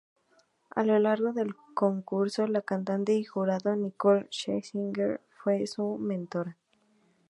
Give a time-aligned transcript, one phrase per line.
[0.71, 6.57] A lo largo del concurso, la cantante y jurado Nicole Scherzinger fue su mentora.